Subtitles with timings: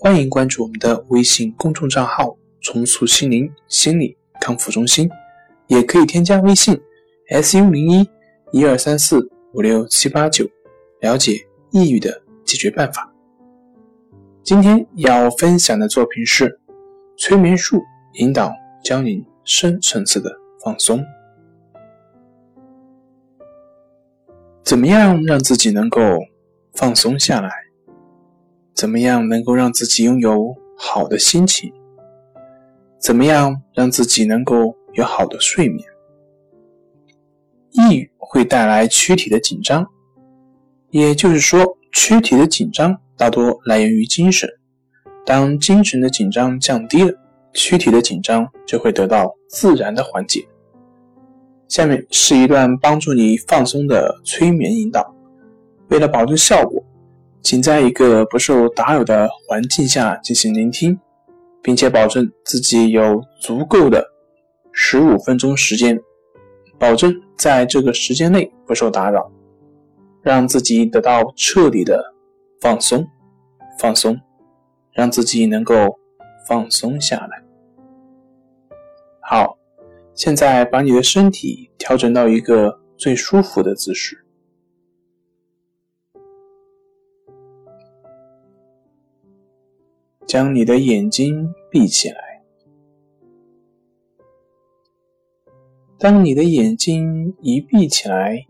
[0.00, 5.10] 欢迎关注我们的微信公众账号“重塑心灵心理康复中心”，
[5.66, 6.80] 也可以添加微信
[7.30, 8.08] “s u 零一
[8.52, 10.48] 一二三四五六七八九”，
[11.02, 13.12] 了解抑郁的解决办法。
[14.44, 16.60] 今天要分享的作品是
[17.16, 17.82] 催眠术
[18.20, 18.52] 引导
[18.84, 20.30] 教你深层次的
[20.62, 21.04] 放松。
[24.62, 26.00] 怎么样让自己能够
[26.74, 27.67] 放松下来？
[28.78, 31.72] 怎么样能够让自己拥有好的心情？
[33.00, 35.84] 怎么样让自己能够有好的睡眠？
[37.72, 39.84] 抑郁会带来躯体的紧张，
[40.90, 44.48] 也就是说，躯体的紧张大多来源于精神。
[45.26, 47.12] 当精神的紧张降低了，
[47.52, 50.46] 躯体的紧张就会得到自然的缓解。
[51.66, 55.12] 下面是一段帮助你放松的催眠引导，
[55.88, 56.80] 为了保证效果。
[57.42, 60.98] 请在一个不受打扰的环境下进行聆听，
[61.62, 64.04] 并且保证自己有足够的
[64.72, 65.98] 十五分钟时间，
[66.78, 69.30] 保证在这个时间内不受打扰，
[70.22, 72.12] 让自己得到彻底的
[72.60, 73.06] 放松，
[73.78, 74.18] 放松，
[74.92, 75.98] 让自己能够
[76.46, 77.42] 放松下来。
[79.20, 79.56] 好，
[80.14, 84.24] 现在把你的身体调整到一个最舒服的姿势。
[90.28, 92.42] 将你的眼睛闭起来。
[95.98, 98.46] 当你的眼睛一闭起来，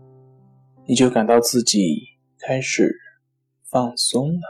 [0.87, 2.03] 你就感到自己
[2.41, 2.93] 开始
[3.63, 4.41] 放松了，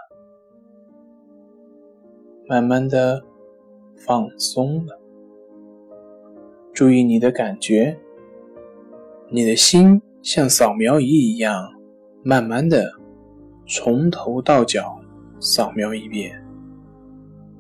[2.49, 3.23] 慢慢的
[3.99, 4.99] 放松了。
[6.73, 7.95] 注意你的感觉，
[9.31, 11.55] 你的心像扫描仪一样，
[12.25, 12.91] 慢慢的
[13.67, 14.99] 从头到脚
[15.39, 16.43] 扫描一遍。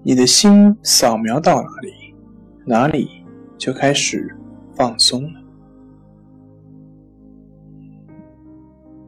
[0.09, 1.93] 你的心扫描到哪里，
[2.65, 3.11] 哪里
[3.59, 4.35] 就开始
[4.75, 5.41] 放松了。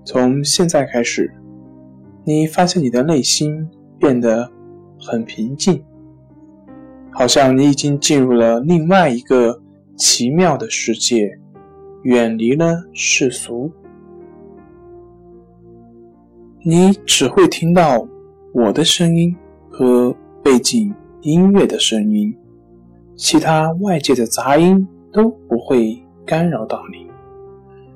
[0.05, 1.33] 从现在开始，
[2.23, 3.67] 你发现你的内心
[3.99, 4.53] 变得
[5.01, 5.83] 很平静，
[7.11, 9.59] 好像你已经进入了另外一个
[9.97, 11.31] 奇妙的世界，
[12.03, 13.73] 远离了世俗。
[16.63, 18.07] 你只会听到
[18.53, 19.35] 我的声音
[19.71, 20.15] 和。
[20.43, 22.35] 背景音乐的声音，
[23.15, 27.07] 其他外界的杂音都不会干扰到你。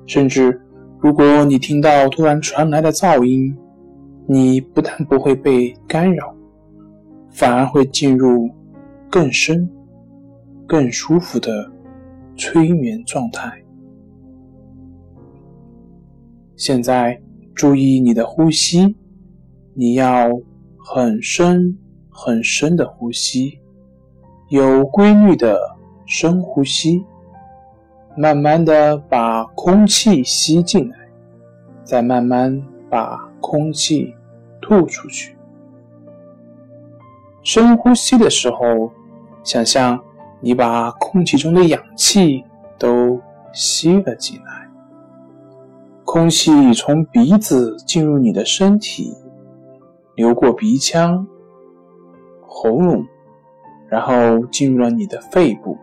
[0.05, 0.61] 甚至，
[0.99, 3.57] 如果你听到突然传来的噪音，
[4.27, 6.35] 你不但不会被干扰，
[7.31, 8.49] 反而会进入
[9.09, 9.67] 更深、
[10.67, 11.71] 更舒服的
[12.37, 13.51] 催眠状态。
[16.55, 17.19] 现在，
[17.55, 18.95] 注意你的呼吸，
[19.73, 20.29] 你要
[20.77, 21.77] 很深。
[22.17, 23.59] 很深的呼吸，
[24.47, 25.59] 有规律的
[26.05, 27.03] 深呼吸，
[28.15, 30.97] 慢慢的把空气吸进来，
[31.83, 34.15] 再慢慢把空气
[34.61, 35.35] 吐出去。
[37.43, 38.89] 深呼吸的时候，
[39.43, 39.99] 想象
[40.39, 42.41] 你把空气中的氧气
[42.79, 43.19] 都
[43.51, 44.69] 吸了进来，
[46.05, 49.13] 空气从鼻子进入你的身体，
[50.15, 51.27] 流过鼻腔。
[52.57, 53.05] 喉咙，
[53.89, 55.77] 然后进入了你的肺部，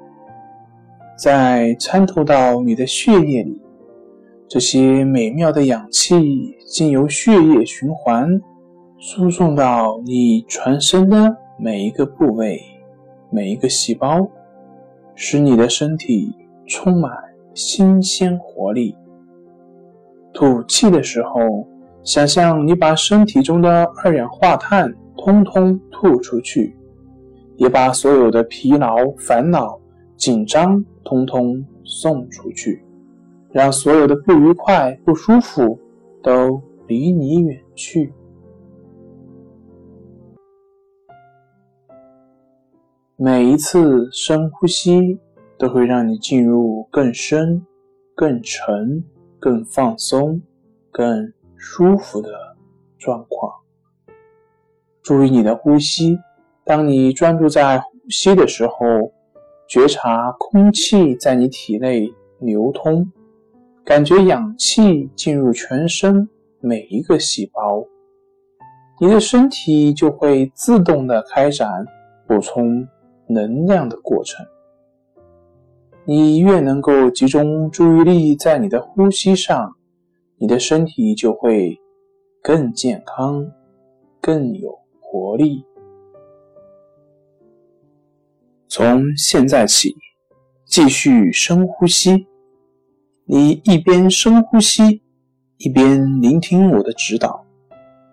[1.19, 3.61] 再参透到你的血液里。
[4.49, 8.41] 这些美妙的氧气经由血液循环，
[8.99, 12.59] 输送到你全身的每一个部位、
[13.31, 14.27] 每一个细胞，
[15.15, 16.35] 使你的身体
[16.67, 17.13] 充满
[17.53, 18.97] 新鲜活力。
[20.33, 21.67] 吐气的时候，
[22.03, 24.91] 想象你把身体中的二氧化碳。
[25.25, 26.77] 通通吐出去，
[27.57, 29.81] 也把所有的疲劳、烦恼、
[30.17, 32.85] 紧张通通送出去，
[33.53, 35.79] 让所有的不愉快、不舒服
[36.25, 38.13] 都离你远去。
[43.17, 45.17] 每一次深呼吸
[45.57, 47.65] 都会让你进入更深、
[48.17, 49.05] 更沉、
[49.39, 50.43] 更放松、
[50.91, 52.29] 更舒服的
[52.99, 53.62] 状况。
[55.03, 56.19] 注意你的呼吸。
[56.65, 59.13] 当你专注在呼吸的时候，
[59.69, 63.11] 觉察空气在你体内流通，
[63.85, 66.29] 感觉氧气进入全身
[66.61, 67.85] 每一个细胞，
[69.01, 71.85] 你的身体就会自动的开展
[72.27, 72.87] 补充
[73.27, 74.47] 能量的过程。
[76.05, 79.75] 你越能够集中注意力在你的呼吸上，
[80.37, 81.81] 你的身体就会
[82.43, 83.47] 更健康、
[84.21, 84.79] 更有
[85.13, 85.63] 活力。
[88.67, 89.95] 从现在起，
[90.65, 92.27] 继续深呼吸。
[93.27, 95.03] 你一边深呼吸，
[95.59, 97.45] 一边聆听我的指导，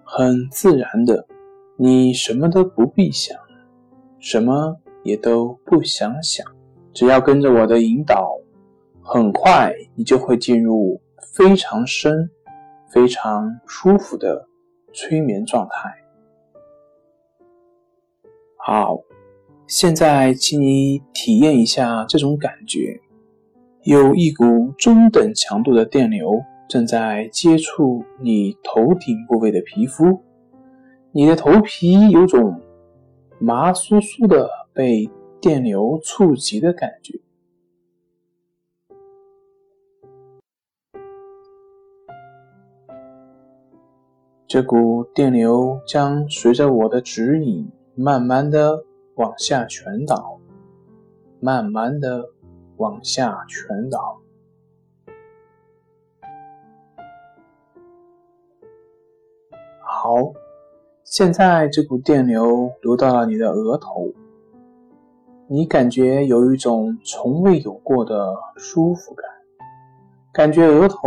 [0.04, 1.26] 很自然的，
[1.78, 3.38] 你什么都不必想，
[4.20, 6.46] 什么也都不想想，
[6.94, 8.30] 只要跟着我的引导，
[9.02, 11.02] 很快你就会进入
[11.34, 12.30] 非常深、
[12.92, 14.46] 非常舒服的
[14.94, 15.96] 催眠状态。
[18.70, 19.00] 好。
[19.68, 23.00] 现在，请你体验一下这种感觉：
[23.84, 30.22] 有一股中等强度的电流正在接触你头顶部位的皮肤，
[31.12, 32.62] 你的头皮有种
[33.40, 37.20] 麻酥酥的被电流触及的感觉。
[44.48, 48.86] 这股电流将随着我的指引，慢慢的。
[49.16, 50.40] 往下全倒，
[51.42, 52.30] 慢慢的
[52.78, 54.22] 往下全倒。
[59.82, 60.32] 好，
[61.04, 64.14] 现在这股电流流到了你的额头，
[65.48, 69.30] 你感觉有一种从未有过的舒服感，
[70.32, 70.98] 感觉额头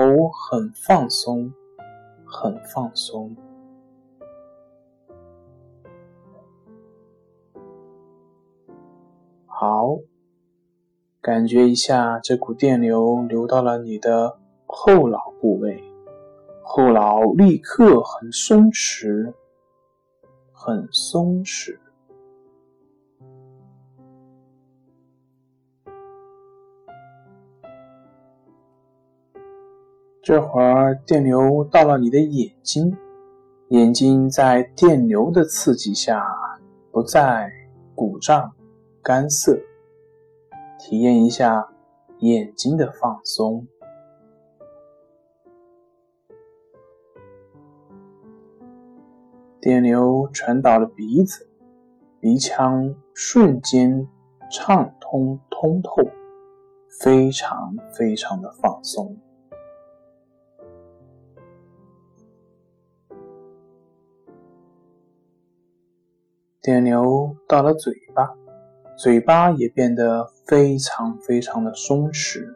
[0.50, 1.50] 很放松，
[2.26, 3.34] 很放松。
[9.64, 10.00] 好，
[11.20, 14.36] 感觉一下这股电流流到了你的
[14.66, 15.80] 后脑部位，
[16.64, 19.32] 后脑立刻很松弛，
[20.50, 21.78] 很松弛。
[30.20, 32.96] 这会儿电流到了你的眼睛，
[33.68, 36.20] 眼睛在电流的刺激下
[36.90, 37.48] 不再
[37.94, 38.52] 鼓胀。
[39.04, 39.58] 干涩，
[40.78, 41.68] 体验一下
[42.20, 43.66] 眼睛的放松。
[49.60, 51.50] 电流传导了鼻子，
[52.20, 54.06] 鼻腔瞬间
[54.52, 56.04] 畅通通透，
[57.00, 59.16] 非常非常的放松。
[66.60, 68.41] 电流到了嘴巴。
[68.96, 72.54] 嘴巴也变得非常非常的松弛，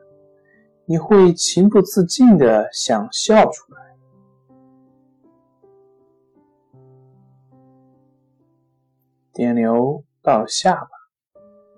[0.84, 3.96] 你会情不自禁的想笑出来。
[9.32, 10.88] 电流到下巴，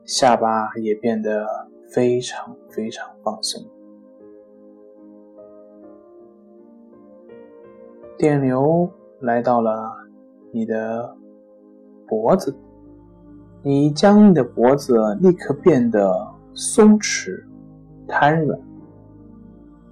[0.04, 1.46] 下巴也变得
[1.90, 3.64] 非常非常放松。
[8.18, 8.90] 电流
[9.20, 9.92] 来到了
[10.52, 11.16] 你的
[12.06, 12.54] 脖子。
[13.62, 17.42] 你僵硬的脖子立刻变得松弛、
[18.06, 18.58] 瘫软，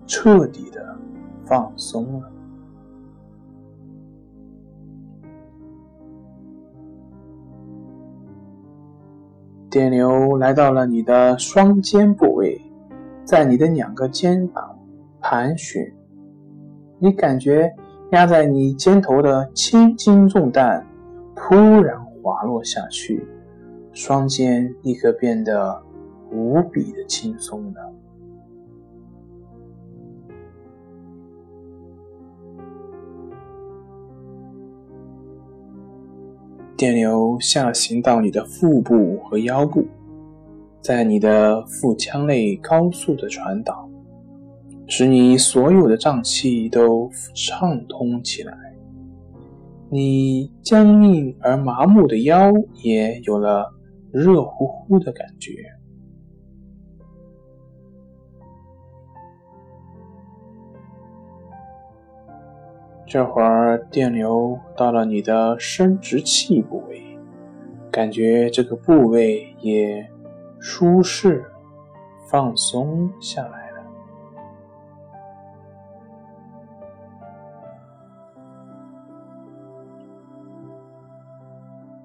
[0.06, 0.96] 彻底的
[1.44, 2.30] 放松了。
[9.68, 12.62] 电流来到了你的双肩部位，
[13.24, 14.78] 在你的两个肩膀
[15.20, 15.92] 盘旋，
[16.98, 17.74] 你感觉
[18.12, 20.86] 压在你肩头的千斤重担
[21.34, 23.26] 突然滑落下去。
[23.96, 25.82] 双肩立刻变得
[26.30, 27.92] 无比的轻松了。
[36.76, 39.86] 电流下行到你的腹部和腰部，
[40.82, 43.88] 在你的腹腔内高速的传导，
[44.86, 48.54] 使你所有的脏器都畅通起来。
[49.88, 53.72] 你僵硬而麻木的腰也有了。
[54.16, 55.52] 热乎乎的感觉。
[63.06, 67.02] 这会儿电流到了你的生殖器部位，
[67.90, 70.10] 感觉这个部位也
[70.58, 71.44] 舒适、
[72.26, 73.55] 放松下来。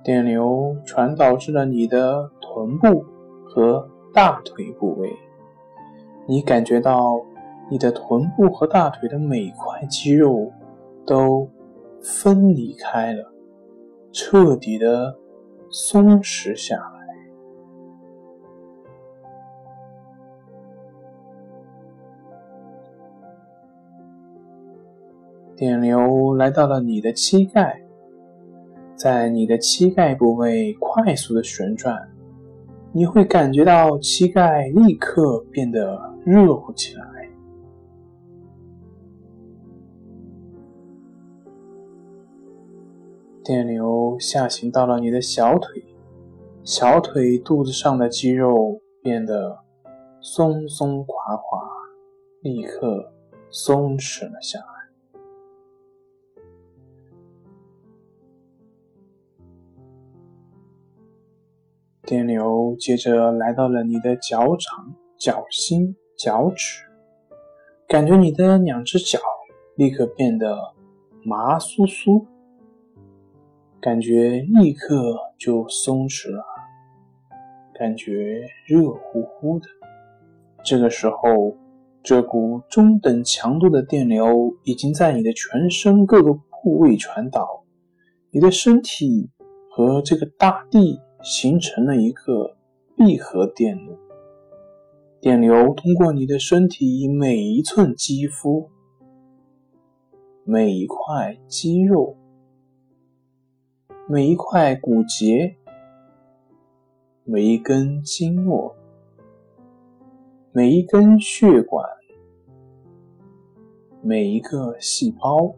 [0.03, 3.05] 电流传导至了你的臀部
[3.45, 5.11] 和大腿部位，
[6.27, 7.23] 你感觉到
[7.69, 10.51] 你的臀部和大腿的每块肌肉
[11.05, 11.47] 都
[12.01, 13.31] 分离开了，
[14.11, 15.15] 彻底的
[15.69, 16.91] 松弛下来。
[25.55, 27.83] 电流来到了你的膝盖。
[28.95, 32.09] 在你的膝盖部位快速的旋转，
[32.91, 37.03] 你会感觉到膝盖立刻变得热乎起来。
[43.43, 45.83] 电流下行到了你的小腿，
[46.63, 49.57] 小腿肚子上的肌肉变得
[50.21, 51.67] 松松垮垮，
[52.41, 53.11] 立刻
[53.49, 54.70] 松弛了下来。
[62.11, 66.83] 电流接着来到了你的脚掌、脚心、脚趾，
[67.87, 69.17] 感觉你的两只脚
[69.77, 70.57] 立刻变得
[71.23, 72.25] 麻酥酥，
[73.79, 76.43] 感觉立刻就松弛了，
[77.79, 79.67] 感觉热乎乎的。
[80.65, 81.55] 这个时候，
[82.03, 87.63] 这股中等强度的电流已经在你的全身各个部位传导，
[88.31, 89.29] 你的身体
[89.69, 90.99] 和这个大地。
[91.23, 92.55] 形成了一个
[92.95, 93.97] 闭合电路，
[95.19, 98.69] 电流通过你的身体每一寸肌肤、
[100.43, 102.17] 每一块肌肉、
[104.07, 105.55] 每一块骨节、
[107.23, 108.75] 每一根经络、
[110.51, 111.85] 每一根血管、
[114.01, 115.55] 每一个细胞。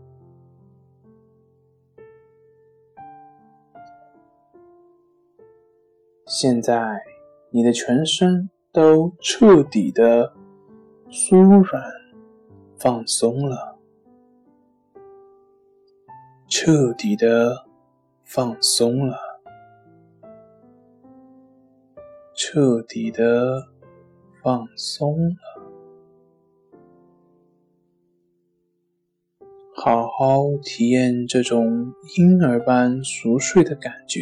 [6.26, 7.04] 现在，
[7.52, 10.34] 你的全身都彻底的
[11.10, 11.84] 酥软、
[12.78, 13.78] 放松了，
[16.48, 17.66] 彻底的
[18.24, 19.18] 放松了，
[22.34, 23.68] 彻底的
[24.42, 25.36] 放松了。
[29.76, 34.22] 好好体验这种婴儿般熟睡的感觉。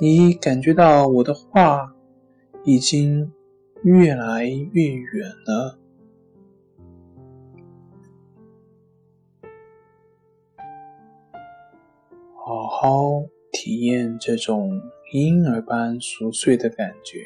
[0.00, 1.92] 你感觉到我的话
[2.62, 3.32] 已经
[3.82, 5.78] 越来越远了，
[12.36, 14.80] 好好体验这种
[15.12, 17.18] 婴儿般熟睡的感觉。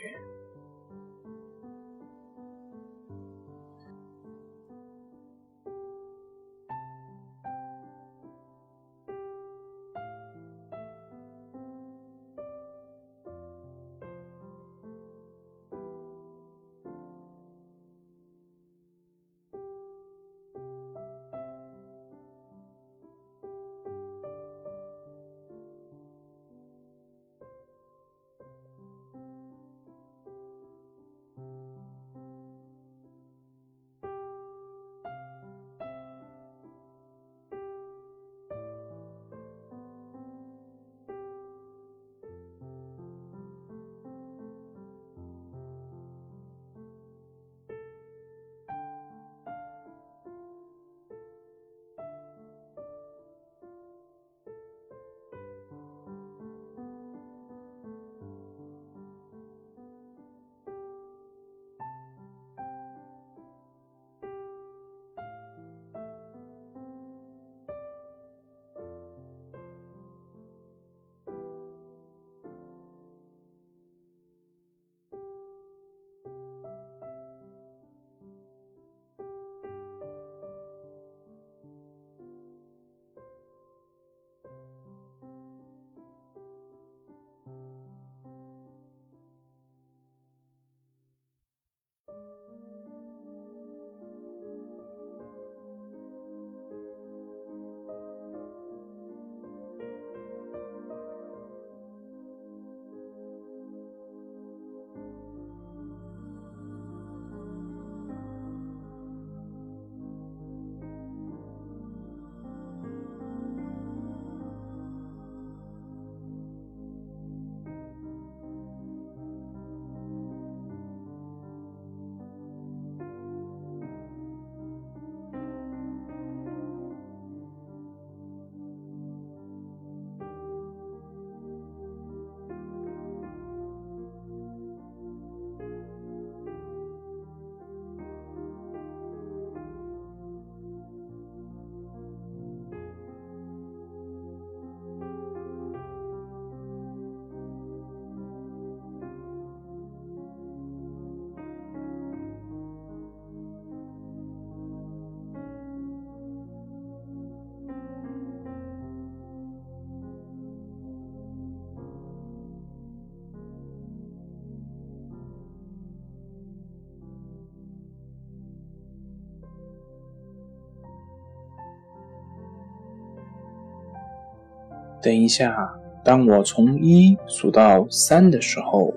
[175.03, 178.95] 等一下，当我从一数到三的时候，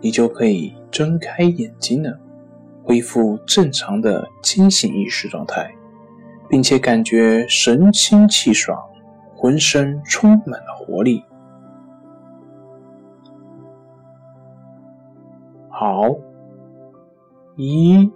[0.00, 2.18] 你就可以睁开眼睛了，
[2.82, 5.72] 恢复正常的清醒意识状态，
[6.48, 8.76] 并且感觉神清气爽，
[9.36, 11.24] 浑身充满了活力。
[15.68, 16.14] 好，
[17.56, 18.10] 一、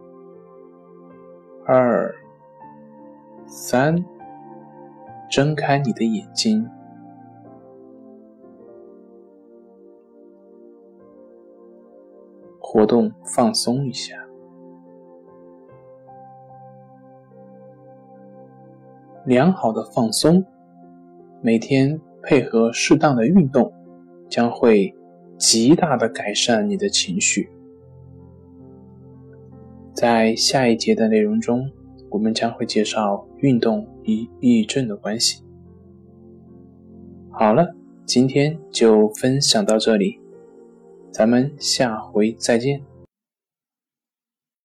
[1.65, 2.13] 二、
[3.47, 4.05] 三，
[5.31, 6.69] 睁开你的眼睛，
[12.71, 14.15] 活动放松一下。
[19.25, 20.45] 良好的放松，
[21.41, 23.73] 每天配合适当的运动，
[24.29, 24.95] 将会
[25.39, 27.51] 极大的改善你的情绪。
[29.95, 31.73] 在下一节的内容中，
[32.11, 35.43] 我们将会介绍运动与抑郁症的关系。
[37.31, 40.21] 好了，今天就分享到这里，
[41.13, 42.98] 咱们下回再见。